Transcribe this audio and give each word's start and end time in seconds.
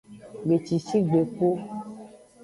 Gbecici 0.43 0.95
gbegbu. 1.07 1.49